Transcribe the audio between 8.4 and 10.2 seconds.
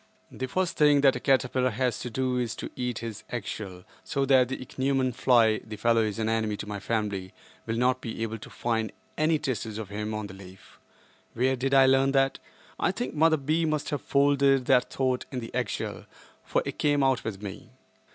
find any traces of him